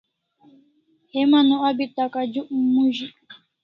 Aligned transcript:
Heman 1.11 1.47
o 1.55 1.57
abi 1.69 1.85
takajuk 1.95 2.47
mozik 2.73 3.15